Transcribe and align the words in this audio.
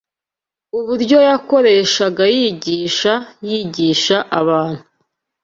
uburyo 0.79 1.17
yakoreshaga 1.29 2.23
yigisha 2.35 3.13
yigisha 3.49 4.17
abantu 4.39 4.83